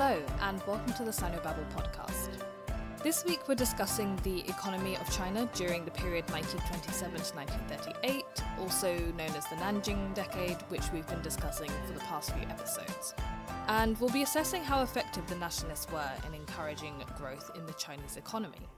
[0.00, 2.30] Hello, and welcome to the Sinobabble podcast.
[3.02, 8.24] This week we're discussing the economy of China during the period 1927 to 1938,
[8.60, 13.12] also known as the Nanjing Decade, which we've been discussing for the past few episodes.
[13.66, 18.16] And we'll be assessing how effective the nationalists were in encouraging growth in the Chinese
[18.16, 18.68] economy.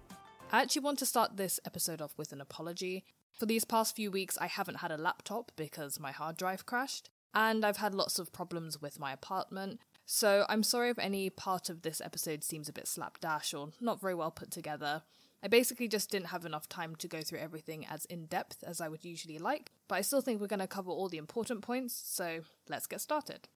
[0.51, 3.05] I actually want to start this episode off with an apology.
[3.39, 7.11] For these past few weeks, I haven't had a laptop because my hard drive crashed,
[7.35, 9.81] and I've had lots of problems with my apartment,
[10.13, 14.01] so I'm sorry if any part of this episode seems a bit slapdash or not
[14.01, 15.03] very well put together.
[15.41, 18.81] I basically just didn't have enough time to go through everything as in depth as
[18.81, 21.63] I would usually like, but I still think we're going to cover all the important
[21.63, 23.49] points, so let's get started.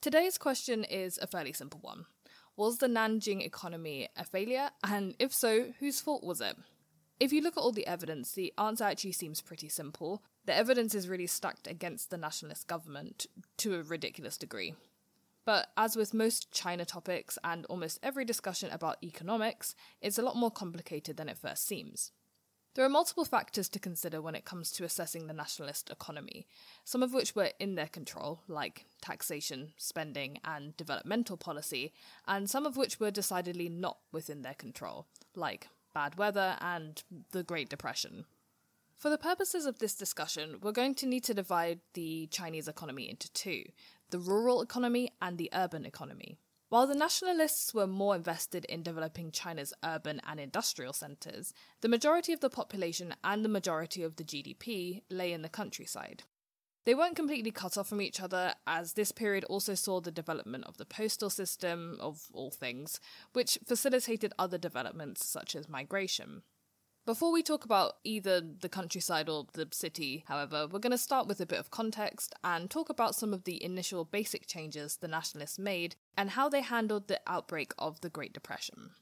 [0.00, 2.06] Today's question is a fairly simple one.
[2.56, 4.70] Was the Nanjing economy a failure?
[4.84, 6.56] And if so, whose fault was it?
[7.18, 10.22] If you look at all the evidence, the answer actually seems pretty simple.
[10.44, 14.74] The evidence is really stacked against the nationalist government to a ridiculous degree.
[15.44, 20.36] But as with most China topics and almost every discussion about economics, it's a lot
[20.36, 22.12] more complicated than it first seems.
[22.74, 26.48] There are multiple factors to consider when it comes to assessing the nationalist economy,
[26.82, 31.92] some of which were in their control, like taxation, spending, and developmental policy,
[32.26, 35.06] and some of which were decidedly not within their control,
[35.36, 38.24] like bad weather and the Great Depression.
[38.96, 43.08] For the purposes of this discussion, we're going to need to divide the Chinese economy
[43.08, 43.64] into two
[44.10, 46.38] the rural economy and the urban economy.
[46.68, 52.32] While the nationalists were more invested in developing China's urban and industrial centres, the majority
[52.32, 56.22] of the population and the majority of the GDP lay in the countryside.
[56.84, 60.64] They weren't completely cut off from each other, as this period also saw the development
[60.64, 63.00] of the postal system, of all things,
[63.32, 66.42] which facilitated other developments such as migration.
[67.06, 71.26] Before we talk about either the countryside or the city, however, we're going to start
[71.26, 75.08] with a bit of context and talk about some of the initial basic changes the
[75.08, 78.92] nationalists made and how they handled the outbreak of the Great Depression.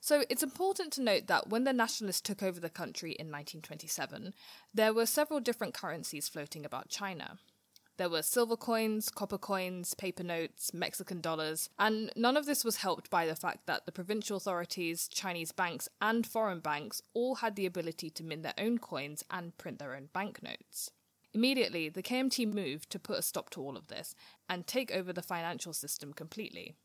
[0.00, 4.34] So it's important to note that when the nationalists took over the country in 1927,
[4.74, 7.38] there were several different currencies floating about China.
[7.98, 12.76] There were silver coins, copper coins, paper notes, Mexican dollars, and none of this was
[12.76, 17.56] helped by the fact that the provincial authorities, Chinese banks, and foreign banks all had
[17.56, 20.92] the ability to mint their own coins and print their own banknotes.
[21.34, 24.14] Immediately, the KMT moved to put a stop to all of this
[24.48, 26.76] and take over the financial system completely.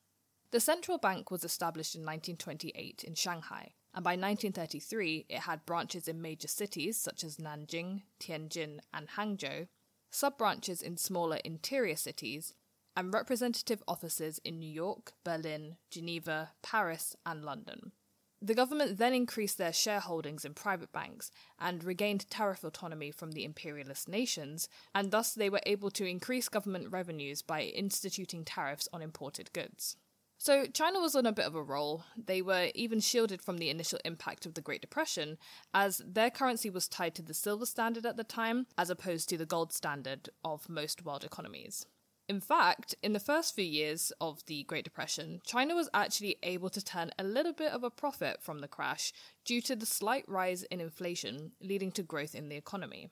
[0.50, 6.08] The central bank was established in 1928 in Shanghai, and by 1933 it had branches
[6.08, 9.68] in major cities such as Nanjing, Tianjin, and Hangzhou,
[10.14, 12.54] sub branches in smaller interior cities,
[12.96, 17.92] and representative offices in New York, Berlin, Geneva, Paris, and London.
[18.40, 23.46] The government then increased their shareholdings in private banks and regained tariff autonomy from the
[23.46, 29.02] imperialist nations, and thus they were able to increase government revenues by instituting tariffs on
[29.02, 29.96] imported goods.
[30.44, 32.04] So, China was on a bit of a roll.
[32.18, 35.38] They were even shielded from the initial impact of the Great Depression,
[35.74, 39.38] as their currency was tied to the silver standard at the time, as opposed to
[39.38, 41.86] the gold standard of most world economies.
[42.28, 46.70] In fact, in the first few years of the Great Depression, China was actually able
[46.72, 49.14] to turn a little bit of a profit from the crash
[49.46, 53.08] due to the slight rise in inflation, leading to growth in the economy.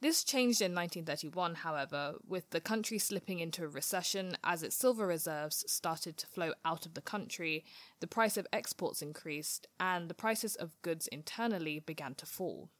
[0.00, 5.04] This changed in 1931, however, with the country slipping into a recession as its silver
[5.08, 7.64] reserves started to flow out of the country,
[7.98, 12.70] the price of exports increased, and the prices of goods internally began to fall.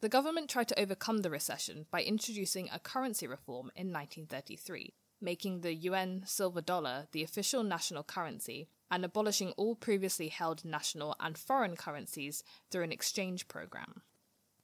[0.00, 5.60] The government tried to overcome the recession by introducing a currency reform in 1933, making
[5.60, 11.38] the yuan silver dollar the official national currency and abolishing all previously held national and
[11.38, 14.02] foreign currencies through an exchange program.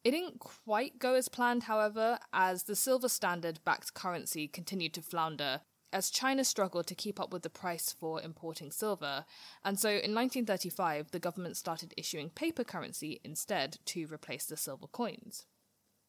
[0.05, 5.03] It didn't quite go as planned, however, as the silver standard backed currency continued to
[5.03, 5.63] flounder
[5.95, 9.25] as China struggled to keep up with the price for importing silver.
[9.65, 14.89] And so in 1935, the government started issuing paper currency instead to replace the silver
[14.89, 15.47] coins.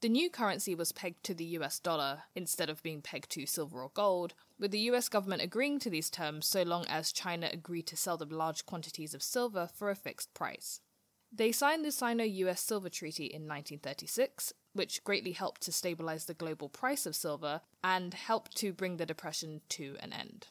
[0.02, 3.82] The new currency was pegged to the US dollar instead of being pegged to silver
[3.82, 7.86] or gold, with the US government agreeing to these terms so long as China agreed
[7.88, 10.82] to sell them large quantities of silver for a fixed price.
[11.38, 16.34] They signed the Sino US Silver Treaty in 1936, which greatly helped to stabilize the
[16.34, 20.48] global price of silver and helped to bring the Depression to an end.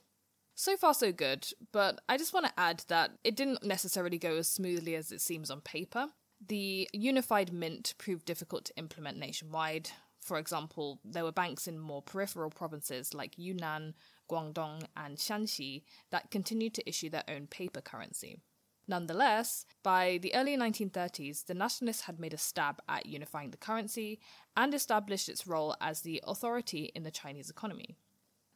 [0.54, 4.36] So far, so good, but I just want to add that it didn't necessarily go
[4.36, 6.08] as smoothly as it seems on paper.
[6.46, 9.88] The unified mint proved difficult to implement nationwide.
[10.20, 13.94] For example, there were banks in more peripheral provinces like Yunnan,
[14.30, 18.42] Guangdong, and Shanxi that continued to issue their own paper currency.
[18.86, 24.20] Nonetheless, by the early 1930s, the nationalists had made a stab at unifying the currency
[24.56, 27.96] and established its role as the authority in the Chinese economy.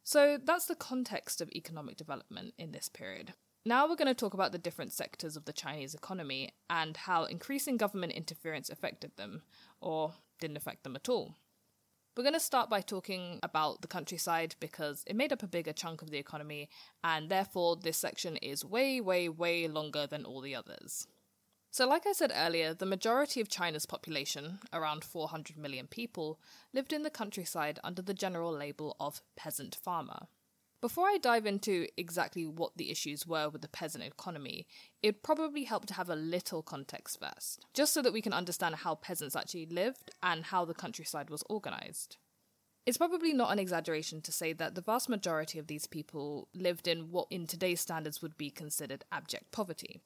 [0.04, 3.34] So that's the context of economic development in this period.
[3.64, 7.24] Now we're going to talk about the different sectors of the Chinese economy and how
[7.24, 9.42] increasing government interference affected them,
[9.80, 11.34] or didn't affect them at all.
[12.18, 15.72] We're going to start by talking about the countryside because it made up a bigger
[15.72, 16.68] chunk of the economy,
[17.04, 21.06] and therefore this section is way, way, way longer than all the others.
[21.70, 26.40] So, like I said earlier, the majority of China's population, around 400 million people,
[26.74, 30.26] lived in the countryside under the general label of peasant farmer.
[30.80, 34.64] Before I dive into exactly what the issues were with the peasant economy,
[35.02, 38.76] it'd probably help to have a little context first, just so that we can understand
[38.76, 42.16] how peasants actually lived and how the countryside was organized.
[42.86, 46.86] It's probably not an exaggeration to say that the vast majority of these people lived
[46.86, 50.00] in what in today's standards would be considered abject poverty.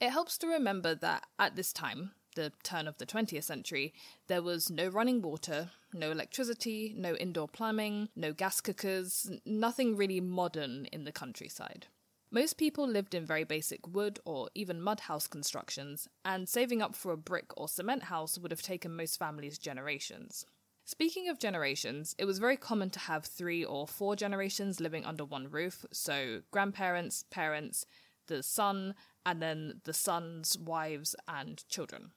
[0.00, 3.92] It helps to remember that at this time, the turn of the 20th century,
[4.26, 10.20] there was no running water, no electricity, no indoor plumbing, no gas cookers, nothing really
[10.20, 11.86] modern in the countryside.
[12.30, 16.96] Most people lived in very basic wood or even mud house constructions, and saving up
[16.96, 20.44] for a brick or cement house would have taken most families generations.
[20.84, 25.24] Speaking of generations, it was very common to have three or four generations living under
[25.24, 27.86] one roof, so grandparents, parents,
[28.26, 28.94] the son,
[29.24, 32.10] and then the sons, wives, and children.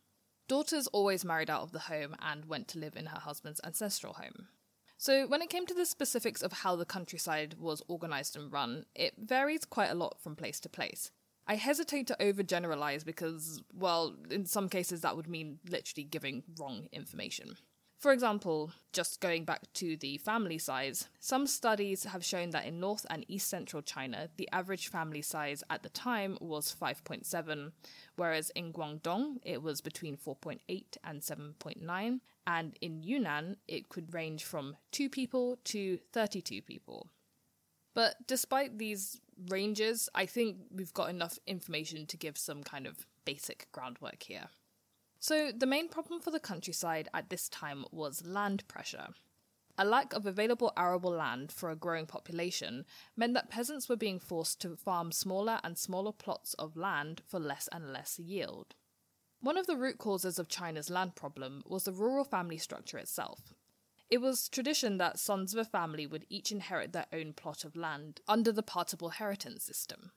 [0.48, 4.14] Daughters always married out of the home and went to live in her husband's ancestral
[4.14, 4.48] home.
[4.98, 8.86] So, when it came to the specifics of how the countryside was organised and run,
[8.96, 11.12] it varies quite a lot from place to place.
[11.46, 16.88] I hesitate to overgeneralize because, well, in some cases that would mean literally giving wrong
[16.92, 17.58] information.
[17.98, 22.80] For example, just going back to the family size, some studies have shown that in
[22.80, 27.72] North and East Central China, the average family size at the time was 5.7,
[28.16, 30.60] whereas in Guangdong, it was between 4.8
[31.04, 37.08] and 7.9, and in Yunnan, it could range from 2 people to 32 people.
[37.96, 43.08] But despite these ranges, I think we've got enough information to give some kind of
[43.26, 44.50] basic groundwork here.
[45.19, 49.10] So, the main problem for the countryside at this time was land pressure.
[49.80, 52.86] A lack of available arable land for a growing population
[53.16, 57.40] meant that peasants were being forced to farm smaller and smaller plots of land for
[57.40, 58.75] less and less yield.
[59.40, 63.54] One of the root causes of China's land problem was the rural family structure itself.
[64.10, 67.75] It was tradition that sons of a family would each inherit their own plot of
[67.75, 70.12] land under the partible inheritance system.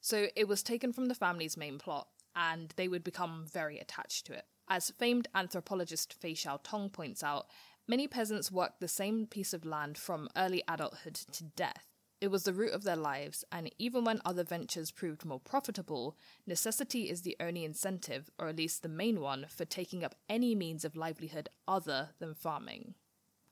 [0.00, 4.26] So it was taken from the family's main plot and they would become very attached
[4.26, 4.44] to it.
[4.68, 7.46] As famed anthropologist Fei Xiaotong points out,
[7.88, 11.86] many peasants worked the same piece of land from early adulthood to death.
[12.20, 16.16] It was the root of their lives, and even when other ventures proved more profitable,
[16.46, 20.54] necessity is the only incentive, or at least the main one, for taking up any
[20.54, 22.94] means of livelihood other than farming.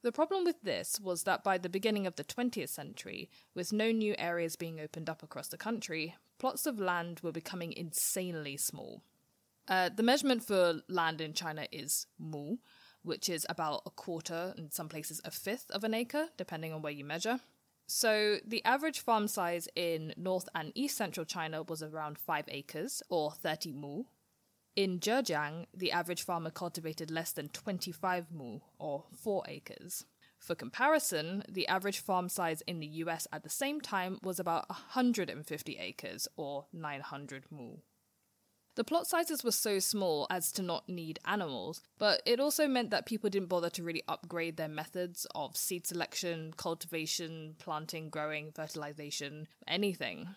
[0.02, 3.90] The problem with this was that by the beginning of the 20th century, with no
[3.90, 9.02] new areas being opened up across the country, plots of land were becoming insanely small.
[9.66, 12.56] Uh, the measurement for land in China is mu,
[13.02, 16.82] which is about a quarter, in some places a fifth of an acre, depending on
[16.82, 17.40] where you measure.
[17.86, 23.02] So the average farm size in North and East Central China was around 5 acres,
[23.08, 24.02] or 30 mu,
[24.76, 30.04] in Zhejiang, the average farmer cultivated less than 25 mu, or 4 acres.
[30.44, 34.68] For comparison, the average farm size in the US at the same time was about
[34.68, 37.76] 150 acres, or 900 mu.
[38.74, 42.90] The plot sizes were so small as to not need animals, but it also meant
[42.90, 48.52] that people didn't bother to really upgrade their methods of seed selection, cultivation, planting, growing,
[48.52, 50.28] fertilization, anything.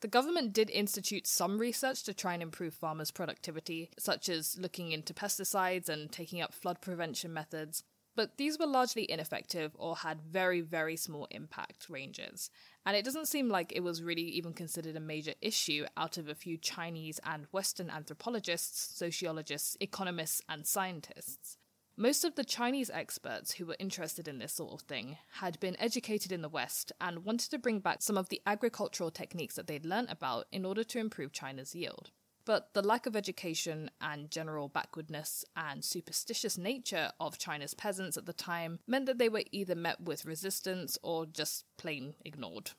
[0.00, 4.92] The government did institute some research to try and improve farmers' productivity, such as looking
[4.92, 7.82] into pesticides and taking up flood prevention methods,
[8.16, 12.50] but these were largely ineffective or had very, very small impact ranges.
[12.86, 16.28] And it doesn't seem like it was really even considered a major issue out of
[16.28, 21.56] a few Chinese and Western anthropologists, sociologists, economists, and scientists.
[21.96, 25.76] Most of the Chinese experts who were interested in this sort of thing had been
[25.78, 29.68] educated in the West and wanted to bring back some of the agricultural techniques that
[29.68, 32.10] they'd learnt about in order to improve China's yield.
[32.46, 38.26] But the lack of education and general backwardness and superstitious nature of China's peasants at
[38.26, 42.72] the time meant that they were either met with resistance or just plain ignored.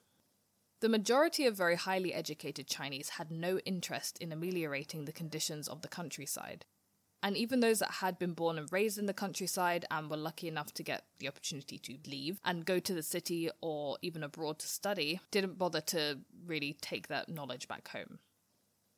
[0.81, 5.81] The majority of very highly educated Chinese had no interest in ameliorating the conditions of
[5.81, 6.65] the countryside.
[7.23, 10.47] And even those that had been born and raised in the countryside and were lucky
[10.47, 14.59] enough to get the opportunity to leave and go to the city or even abroad
[14.59, 18.19] to study didn't bother to really take that knowledge back home.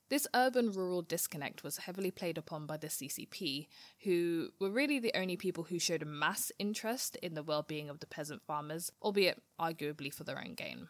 [0.09, 3.67] This urban rural disconnect was heavily played upon by the CCP,
[4.03, 7.89] who were really the only people who showed a mass interest in the well being
[7.89, 10.87] of the peasant farmers, albeit arguably for their own gain.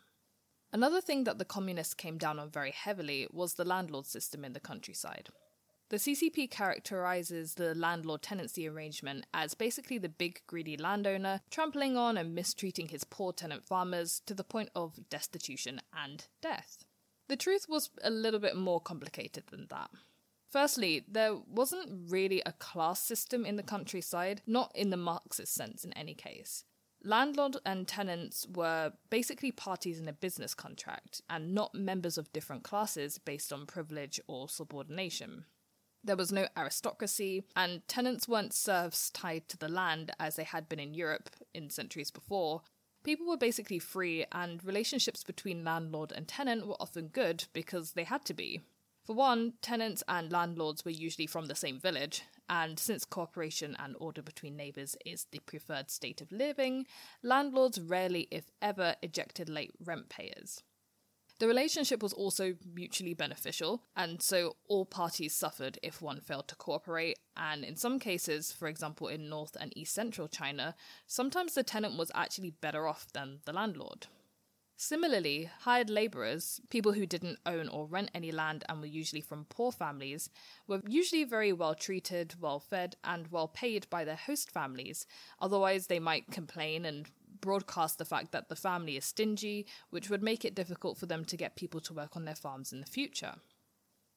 [0.71, 4.53] Another thing that the communists came down on very heavily was the landlord system in
[4.53, 5.29] the countryside.
[5.89, 12.17] The CCP characterizes the landlord tenancy arrangement as basically the big greedy landowner trampling on
[12.17, 16.83] and mistreating his poor tenant farmers to the point of destitution and death.
[17.27, 19.89] The truth was a little bit more complicated than that.
[20.49, 25.83] Firstly, there wasn't really a class system in the countryside, not in the Marxist sense
[25.83, 26.63] in any case.
[27.03, 32.63] Landlord and tenants were basically parties in a business contract and not members of different
[32.63, 35.45] classes based on privilege or subordination.
[36.03, 40.69] There was no aristocracy, and tenants weren't serfs tied to the land as they had
[40.69, 42.61] been in Europe in centuries before,
[43.03, 48.03] People were basically free, and relationships between landlord and tenant were often good because they
[48.03, 48.61] had to be.
[49.05, 53.95] For one, tenants and landlords were usually from the same village, and since cooperation and
[54.01, 56.85] order between neighbours is the preferred state of living,
[57.23, 60.63] landlords rarely, if ever, ejected late rent payers.
[61.39, 66.55] The relationship was also mutually beneficial, and so all parties suffered if one failed to
[66.55, 67.19] cooperate.
[67.35, 70.75] And in some cases, for example in North and East Central China,
[71.05, 74.07] sometimes the tenant was actually better off than the landlord.
[74.79, 79.45] Similarly, hired labourers, people who didn't own or rent any land and were usually from
[79.45, 80.29] poor families,
[80.67, 85.07] were usually very well treated, well fed, and well paid by their host families.
[85.41, 87.09] Otherwise, they might complain and
[87.41, 91.25] broadcast the fact that the family is stingy, which would make it difficult for them
[91.25, 93.35] to get people to work on their farms in the future.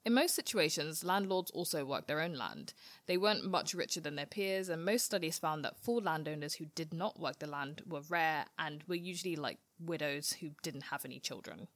[0.04, 2.72] In most situations, landlords also worked their own land.
[3.06, 6.66] They weren't much richer than their peers, and most studies found that full landowners who
[6.74, 11.04] did not work the land were rare and were usually like widows who didn't have
[11.04, 11.68] any children.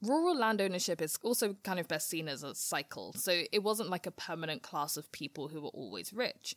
[0.00, 3.90] Rural land ownership is also kind of best seen as a cycle, so it wasn't
[3.90, 6.54] like a permanent class of people who were always rich.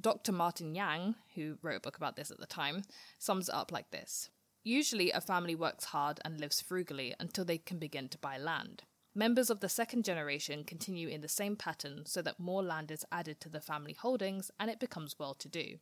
[0.00, 0.32] Dr.
[0.32, 2.82] Martin Yang, who wrote a book about this at the time,
[3.18, 4.30] sums it up like this
[4.62, 8.84] Usually, a family works hard and lives frugally until they can begin to buy land.
[9.14, 13.04] Members of the second generation continue in the same pattern so that more land is
[13.10, 15.78] added to the family holdings and it becomes well to do.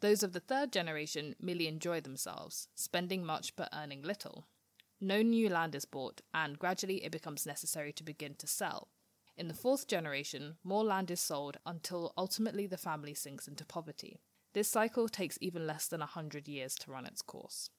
[0.00, 4.46] Those of the third generation merely enjoy themselves, spending much but earning little.
[5.00, 8.88] No new land is bought, and gradually it becomes necessary to begin to sell,
[9.40, 14.18] in the fourth generation, more land is sold until ultimately the family sinks into poverty.
[14.52, 17.70] This cycle takes even less than a hundred years to run its course.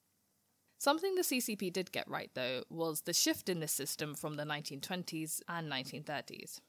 [0.79, 4.43] Something the CCP did get right, though, was the shift in this system from the
[4.43, 6.61] 1920s and 1930s.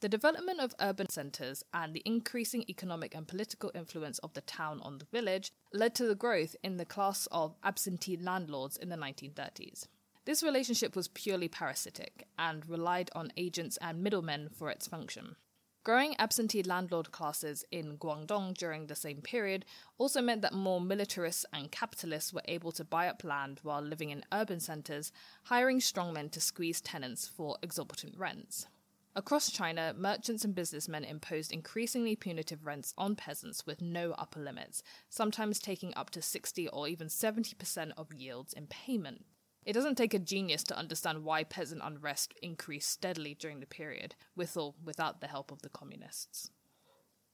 [0.00, 4.80] The development of urban centres and the increasing economic and political influence of the town
[4.82, 8.96] on the village led to the growth in the class of absentee landlords in the
[8.96, 9.86] 1930s.
[10.30, 15.34] This relationship was purely parasitic and relied on agents and middlemen for its function.
[15.82, 19.64] Growing absentee landlord classes in Guangdong during the same period
[19.98, 24.10] also meant that more militarists and capitalists were able to buy up land while living
[24.10, 25.10] in urban centres,
[25.46, 28.68] hiring strongmen to squeeze tenants for exorbitant rents.
[29.16, 34.84] Across China, merchants and businessmen imposed increasingly punitive rents on peasants with no upper limits,
[35.08, 39.24] sometimes taking up to 60 or even 70% of yields in payment.
[39.64, 44.14] It doesn't take a genius to understand why peasant unrest increased steadily during the period,
[44.34, 46.50] with or without the help of the communists.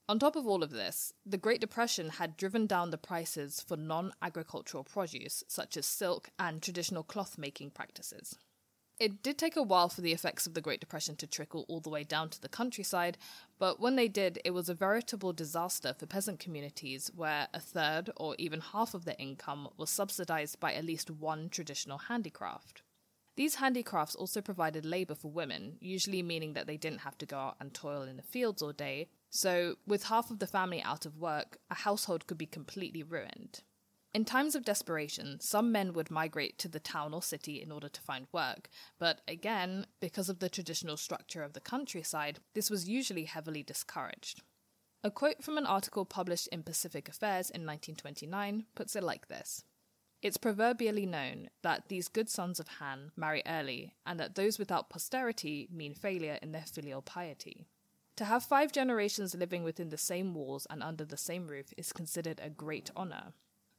[0.09, 3.75] On top of all of this, the Great Depression had driven down the prices for
[3.75, 8.37] non agricultural produce, such as silk and traditional cloth making practices.
[8.99, 11.79] It did take a while for the effects of the Great Depression to trickle all
[11.79, 13.15] the way down to the countryside,
[13.59, 18.09] but when they did, it was a veritable disaster for peasant communities where a third
[18.15, 22.81] or even half of their income was subsidized by at least one traditional handicraft.
[23.35, 27.37] These handicrafts also provided labor for women, usually meaning that they didn't have to go
[27.37, 29.09] out and toil in the fields all day.
[29.29, 33.61] So, with half of the family out of work, a household could be completely ruined.
[34.13, 37.89] In times of desperation, some men would migrate to the town or city in order
[37.89, 42.89] to find work, but again, because of the traditional structure of the countryside, this was
[42.89, 44.41] usually heavily discouraged.
[45.03, 49.63] A quote from an article published in Pacific Affairs in 1929 puts it like this
[50.21, 54.89] It's proverbially known that these good sons of Han marry early, and that those without
[54.89, 57.67] posterity mean failure in their filial piety.
[58.15, 61.93] To have five generations living within the same walls and under the same roof is
[61.93, 63.33] considered a great honour.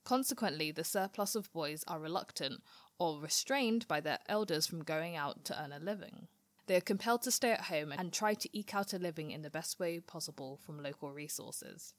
[0.08, 2.62] Consequently, the surplus of boys are reluctant
[2.98, 6.28] or restrained by their elders from going out to earn a living.
[6.66, 9.42] They are compelled to stay at home and try to eke out a living in
[9.42, 11.92] the best way possible from local resources.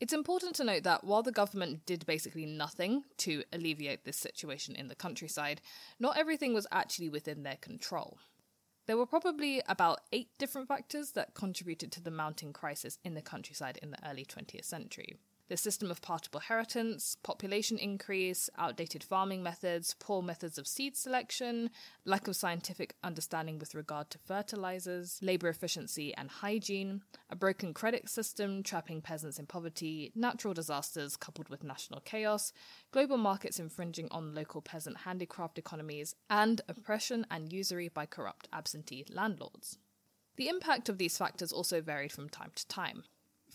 [0.00, 4.74] It's important to note that while the government did basically nothing to alleviate this situation
[4.74, 5.60] in the countryside,
[5.98, 8.16] not everything was actually within their control.
[8.86, 13.20] There were probably about eight different factors that contributed to the mounting crisis in the
[13.20, 15.18] countryside in the early 20th century
[15.50, 21.70] the system of partible inheritance, population increase, outdated farming methods, poor methods of seed selection,
[22.04, 28.08] lack of scientific understanding with regard to fertilizers, labor efficiency and hygiene, a broken credit
[28.08, 32.52] system trapping peasants in poverty, natural disasters coupled with national chaos,
[32.92, 39.04] global markets infringing on local peasant handicraft economies, and oppression and usury by corrupt absentee
[39.10, 39.78] landlords.
[40.36, 43.02] The impact of these factors also varied from time to time.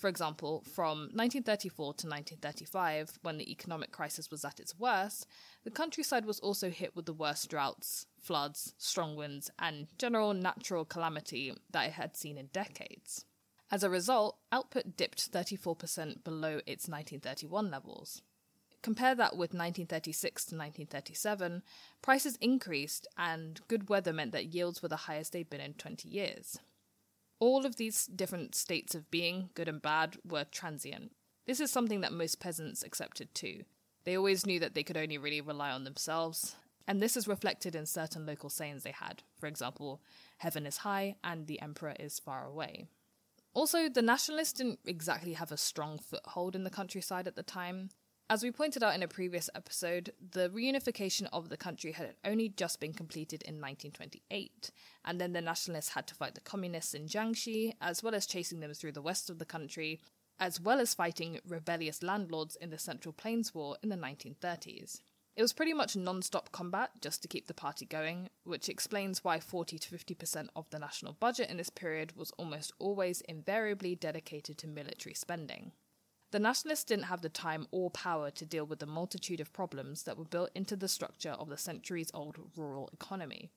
[0.05, 5.25] For example, from 1934 to 1935, when the economic crisis was at its worst,
[5.63, 10.85] the countryside was also hit with the worst droughts, floods, strong winds, and general natural
[10.85, 13.25] calamity that it had seen in decades.
[13.71, 18.21] As a result, output dipped 34% below its 1931 levels.
[18.83, 21.63] Compare that with 1936 to 1937,
[22.03, 26.07] prices increased, and good weather meant that yields were the highest they'd been in 20
[26.07, 26.59] years.
[27.45, 31.11] All of these different states of being, good and bad, were transient.
[31.45, 33.65] This is something that most peasants accepted too.
[34.03, 36.55] They always knew that they could only really rely on themselves,
[36.87, 39.21] and this is reflected in certain local sayings they had.
[39.39, 40.01] For example,
[40.39, 42.87] heaven is high and the emperor is far away.
[43.53, 47.91] Also, the nationalists didn't exactly have a strong foothold in the countryside at the time.
[48.27, 52.49] As we pointed out in a previous episode, the reunification of the country had only
[52.49, 54.71] just been completed in 1928,
[55.05, 58.61] and then the nationalists had to fight the communists in Jiangxi, as well as chasing
[58.61, 60.01] them through the west of the country,
[60.39, 65.01] as well as fighting rebellious landlords in the Central Plains War in the 1930s.
[65.35, 69.23] It was pretty much non stop combat just to keep the party going, which explains
[69.23, 73.93] why 40 to 50% of the national budget in this period was almost always invariably
[73.93, 75.73] dedicated to military spending.
[76.35, 80.03] The nationalists didn't have the time or power to deal with the multitude of problems
[80.03, 83.51] that were built into the structure of the centuries old rural economy.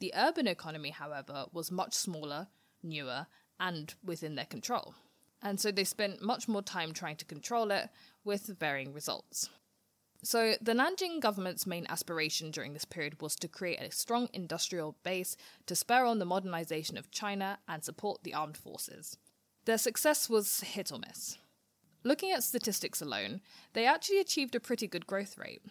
[0.00, 2.48] The urban economy, however, was much smaller,
[2.82, 3.28] newer,
[3.60, 4.96] and within their control.
[5.40, 7.90] And so they spent much more time trying to control it,
[8.24, 9.48] with varying results.
[10.24, 14.96] So, the Nanjing government's main aspiration during this period was to create a strong industrial
[15.04, 19.16] base to spur on the modernization of China and support the armed forces.
[19.64, 21.38] Their success was hit or miss.
[22.02, 23.42] Looking at statistics alone,
[23.74, 25.62] they actually achieved a pretty good growth rate.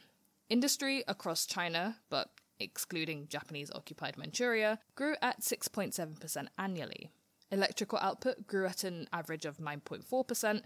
[0.50, 7.10] Industry across China, but excluding Japanese occupied Manchuria, grew at 6.7% annually.
[7.52, 10.62] Electrical output grew at an average of 9.4%,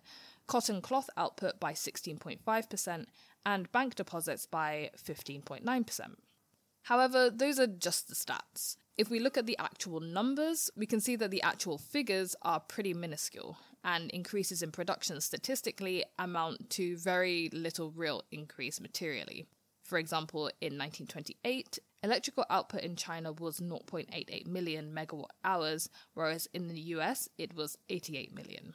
[0.48, 3.06] cotton cloth output by 16.5%,
[3.46, 6.16] and bank deposits by 15.9%.
[6.84, 8.76] However, those are just the stats.
[8.98, 12.60] If we look at the actual numbers, we can see that the actual figures are
[12.60, 19.46] pretty minuscule, and increases in production statistically amount to very little real increase materially.
[19.84, 26.68] For example, in 1928, electrical output in China was 0.88 million megawatt hours, whereas in
[26.68, 28.74] the US it was 88 million.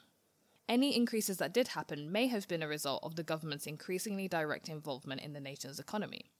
[0.69, 4.69] Any increases that did happen may have been a result of the government's increasingly direct
[4.69, 6.31] involvement in the nation's economy.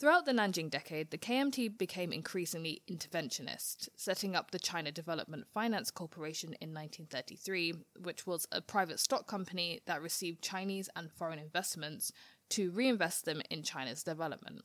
[0.00, 5.90] Throughout the Nanjing decade, the KMT became increasingly interventionist, setting up the China Development Finance
[5.90, 12.12] Corporation in 1933, which was a private stock company that received Chinese and foreign investments
[12.48, 14.62] to reinvest them in China's development.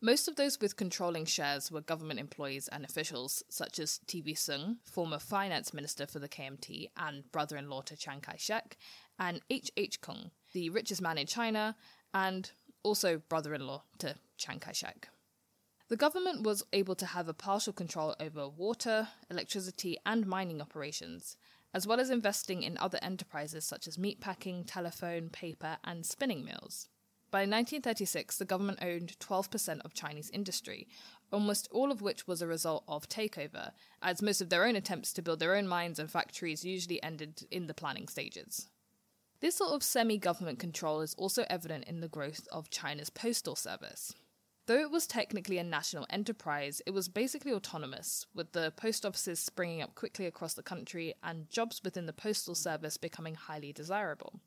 [0.00, 4.76] Most of those with controlling shares were government employees and officials, such as TV Soong,
[4.84, 8.78] former finance minister for the KMT and brother in law to Chiang Kai shek,
[9.18, 9.70] and H.
[9.76, 10.00] H.
[10.00, 11.76] Kung, the richest man in China
[12.14, 12.50] and
[12.86, 15.08] also brother in law to Chiang Kai shek.
[15.88, 21.36] The government was able to have a partial control over water, electricity, and mining operations,
[21.74, 26.88] as well as investing in other enterprises such as meatpacking, telephone, paper, and spinning mills.
[27.32, 30.86] By 1936, the government owned 12% of Chinese industry,
[31.32, 35.12] almost all of which was a result of takeover, as most of their own attempts
[35.14, 38.70] to build their own mines and factories usually ended in the planning stages.
[39.40, 43.54] This sort of semi government control is also evident in the growth of China's postal
[43.54, 44.14] service.
[44.66, 49.38] Though it was technically a national enterprise, it was basically autonomous, with the post offices
[49.38, 54.40] springing up quickly across the country and jobs within the postal service becoming highly desirable.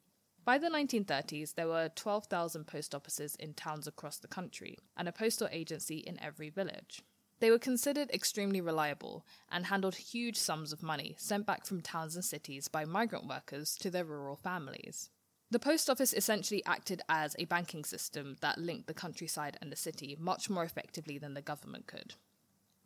[0.43, 5.11] By the 1930s, there were 12,000 post offices in towns across the country and a
[5.11, 7.03] postal agency in every village.
[7.39, 12.15] They were considered extremely reliable and handled huge sums of money sent back from towns
[12.15, 15.09] and cities by migrant workers to their rural families.
[15.51, 19.75] The post office essentially acted as a banking system that linked the countryside and the
[19.75, 22.13] city much more effectively than the government could.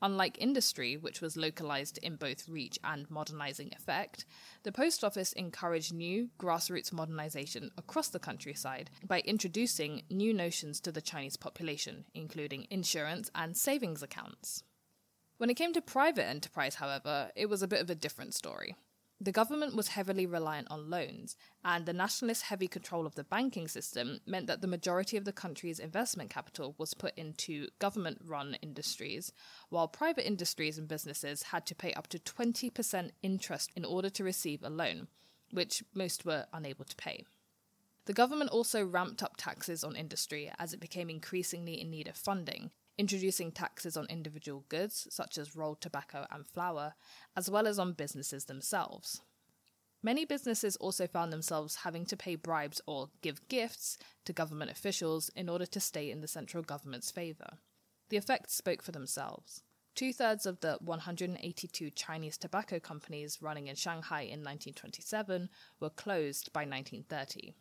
[0.03, 4.25] Unlike industry, which was localized in both reach and modernizing effect,
[4.63, 10.91] the post office encouraged new grassroots modernization across the countryside by introducing new notions to
[10.91, 14.65] the Chinese population, including insurance and savings accounts.
[15.37, 18.75] When it came to private enterprise, however, it was a bit of a different story.
[19.23, 23.69] The government was heavily reliant on loans, and the nationalist heavy control of the banking
[23.69, 28.57] system meant that the majority of the country's investment capital was put into government run
[28.61, 29.31] industries,
[29.69, 34.25] while private industries and businesses had to pay up to 20% interest in order to
[34.25, 35.07] receive a loan,
[35.51, 37.23] which most were unable to pay.
[38.03, 42.17] The government also ramped up taxes on industry as it became increasingly in need of
[42.17, 46.93] funding, introducing taxes on individual goods, such as rolled tobacco and flour,
[47.35, 49.21] as well as on businesses themselves.
[50.01, 55.29] Many businesses also found themselves having to pay bribes or give gifts to government officials
[55.29, 57.57] in order to stay in the central government's favour.
[58.09, 59.63] The effects spoke for themselves.
[59.95, 66.51] Two thirds of the 182 Chinese tobacco companies running in Shanghai in 1927 were closed
[66.51, 67.53] by 1930.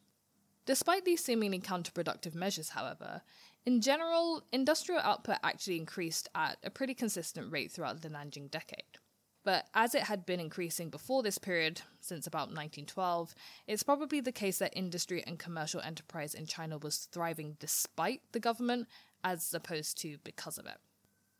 [0.64, 3.22] Despite these seemingly counterproductive measures, however,
[3.64, 8.98] in general, industrial output actually increased at a pretty consistent rate throughout the Nanjing decade.
[9.44, 13.34] But as it had been increasing before this period, since about 1912,
[13.66, 18.40] it's probably the case that industry and commercial enterprise in China was thriving despite the
[18.40, 18.86] government,
[19.24, 20.78] as opposed to because of it.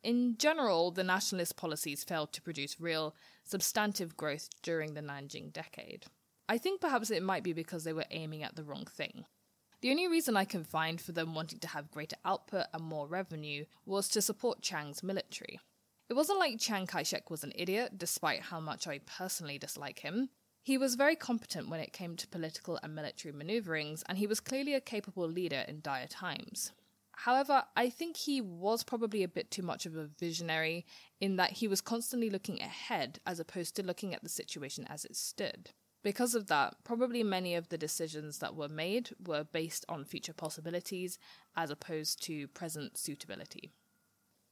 [0.03, 6.05] In general, the nationalist policies failed to produce real, substantive growth during the Nanjing decade.
[6.49, 9.23] I think perhaps it might be because they were aiming at the wrong thing.
[9.83, 13.05] The only reason I can find for them wanting to have greater output and more
[13.05, 15.59] revenue was to support Chiang's military.
[16.07, 19.99] It wasn't like Chiang Kai shek was an idiot, despite how much I personally dislike
[19.99, 20.29] him.
[20.61, 24.39] He was very competent when it came to political and military maneuverings, and he was
[24.39, 26.71] clearly a capable leader in dire times.
[27.11, 30.85] However, I think he was probably a bit too much of a visionary
[31.19, 35.03] in that he was constantly looking ahead as opposed to looking at the situation as
[35.03, 35.71] it stood.
[36.03, 40.33] Because of that, probably many of the decisions that were made were based on future
[40.33, 41.17] possibilities
[41.55, 43.71] as opposed to present suitability.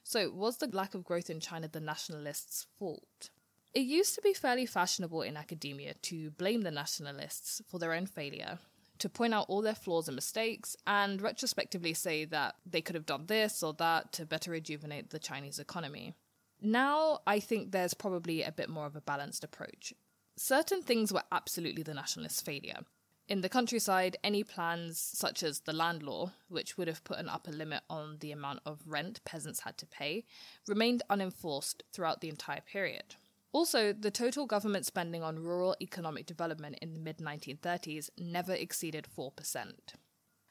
[0.04, 3.30] So, was the lack of growth in China the nationalists' fault?
[3.74, 8.06] It used to be fairly fashionable in academia to blame the nationalists for their own
[8.06, 8.60] failure,
[9.00, 13.06] to point out all their flaws and mistakes, and retrospectively say that they could have
[13.06, 16.16] done this or that to better rejuvenate the Chinese economy.
[16.62, 19.94] Now, I think there's probably a bit more of a balanced approach.
[20.36, 22.80] Certain things were absolutely the nationalists' failure.
[23.28, 27.30] In the countryside, any plans such as the land law, which would have put an
[27.30, 30.26] upper limit on the amount of rent peasants had to pay,
[30.67, 33.15] remained unenforced throughout the entire period.
[33.54, 39.08] Also, the total government spending on rural economic development in the mid 1930s never exceeded
[39.17, 39.72] 4%.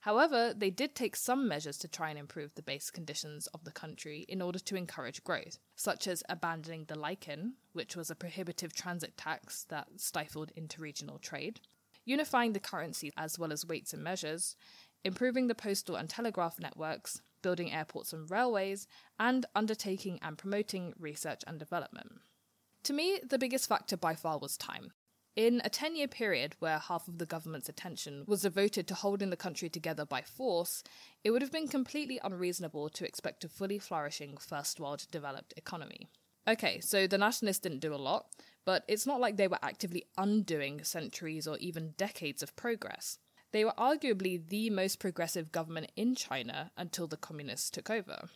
[0.01, 3.73] However, they did take some measures to try and improve the base conditions of the
[3.73, 8.75] country in order to encourage growth, such as abandoning the likin, which was a prohibitive
[8.75, 11.61] transit tax that stifled interregional trade,
[12.05, 14.57] unifying the currency as well as weights and measures,
[15.05, 18.87] improving the postal and telegraph networks, building airports and railways,
[19.19, 22.21] and undertaking and promoting research and development.
[22.85, 24.93] To me, the biggest factor by far was time.
[25.37, 29.31] In a 10 year period where half of the government's attention was devoted to holding
[29.31, 30.83] the country together by force,
[31.23, 36.09] it would have been completely unreasonable to expect a fully flourishing first world developed economy.
[36.51, 38.27] Okay, so the nationalists didn't do a lot,
[38.65, 43.19] but it's not like they were actively undoing centuries or even decades of progress.
[43.53, 48.29] They were arguably the most progressive government in China until the communists took over.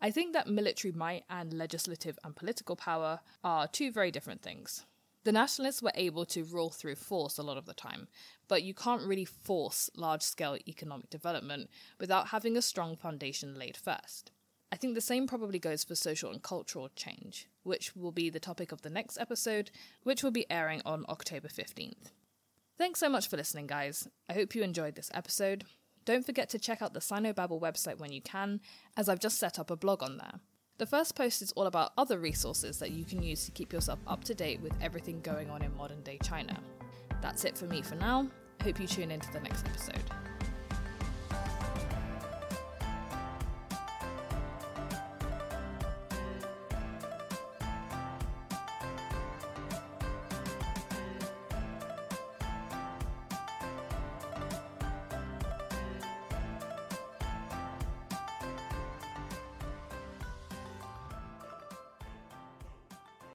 [0.00, 4.86] I think that military might and legislative and political power are two very different things.
[5.24, 8.08] The nationalists were able to rule through force a lot of the time,
[8.48, 11.68] but you can't really force large scale economic development
[11.98, 14.30] without having a strong foundation laid first.
[14.72, 18.38] I think the same probably goes for social and cultural change, which will be the
[18.38, 19.70] topic of the next episode,
[20.04, 22.12] which will be airing on October 15th.
[22.78, 24.08] Thanks so much for listening, guys.
[24.28, 25.64] I hope you enjoyed this episode.
[26.04, 28.60] Don't forget to check out the Sinobabble website when you can,
[28.96, 30.40] as I've just set up a blog on there.
[30.78, 33.98] The first post is all about other resources that you can use to keep yourself
[34.06, 36.58] up to date with everything going on in modern day China.
[37.20, 38.28] That's it for me for now.
[38.62, 40.19] Hope you tune into the next episode.